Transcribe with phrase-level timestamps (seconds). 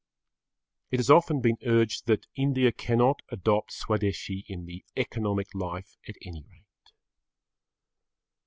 [0.89, 6.15] It has often been urged that India cannot adopt Swadeshi in the economic life at
[6.23, 6.91] any rate.